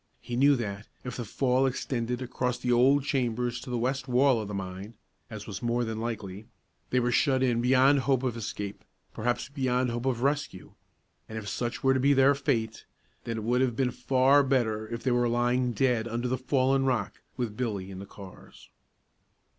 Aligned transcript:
He 0.19 0.35
knew 0.35 0.55
that, 0.55 0.87
if 1.03 1.15
the 1.17 1.23
fall 1.25 1.67
extended 1.67 2.23
across 2.23 2.57
the 2.57 2.71
old 2.71 3.03
chambers 3.03 3.59
to 3.61 3.69
the 3.69 3.77
west 3.77 4.07
wall 4.07 4.41
of 4.41 4.47
the 4.47 4.53
mine, 4.55 4.95
as 5.29 5.45
was 5.45 5.61
more 5.61 5.83
than 5.83 5.99
likely, 5.99 6.47
they 6.89 6.99
were 6.99 7.11
shut 7.11 7.43
in 7.43 7.61
beyond 7.61 7.99
hope 7.99 8.23
of 8.23 8.35
escape, 8.35 8.83
perhaps 9.13 9.47
beyond 9.47 9.91
hope 9.91 10.07
of 10.07 10.23
rescue; 10.23 10.73
and 11.29 11.37
if 11.37 11.47
such 11.47 11.83
were 11.83 11.93
to 11.93 11.99
be 11.99 12.13
their 12.13 12.33
fate, 12.33 12.87
then 13.25 13.37
it 13.37 13.43
would 13.43 13.61
have 13.61 13.75
been 13.75 13.91
far 13.91 14.41
better 14.41 14.87
if 14.87 15.03
they 15.03 15.11
were 15.11 15.29
lying 15.29 15.71
dead 15.71 16.07
under 16.07 16.27
the 16.27 16.35
fallen 16.35 16.83
rock, 16.83 17.21
with 17.37 17.55
Billy 17.55 17.91
and 17.91 18.01
the 18.01 18.07
cars. 18.07 18.71